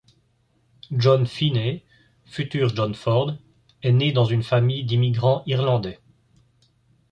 John 0.97 1.27
Feeney, 1.27 1.83
futur 2.25 2.75
John 2.75 2.95
Ford, 2.95 3.35
est 3.83 3.91
né 3.91 4.11
dans 4.11 4.25
une 4.25 4.41
famille 4.41 4.83
d'immigrants 4.83 5.43
irlandais. 5.45 5.99